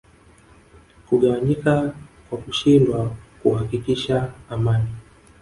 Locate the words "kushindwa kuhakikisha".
2.43-4.17